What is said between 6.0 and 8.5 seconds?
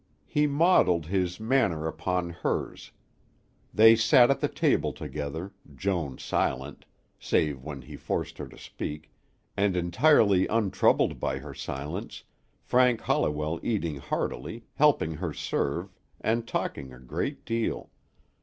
silent, save when he forced her